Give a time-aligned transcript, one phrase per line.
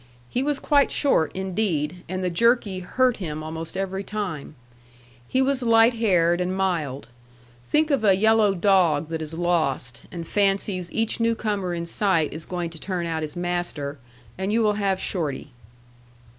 [0.31, 4.55] He was quite short, indeed, and the jerky hurt him almost every time.
[5.27, 7.07] He was light haired and mild.
[7.69, 12.45] Think of a yellow dog that is lost, and fancies each newcomer in sight is
[12.45, 13.99] going to turn out his master,
[14.39, 15.51] and you will have Shorty.